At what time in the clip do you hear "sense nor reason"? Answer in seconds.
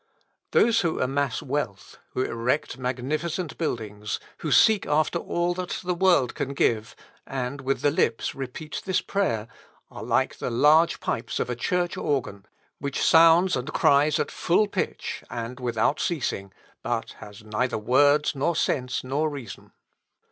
18.55-19.71